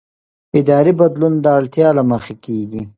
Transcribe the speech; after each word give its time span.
اداري 0.59 0.91
بدلون 1.01 1.33
د 1.41 1.45
اړتیا 1.57 1.89
له 1.97 2.03
مخې 2.11 2.35
کېږي 2.45 2.81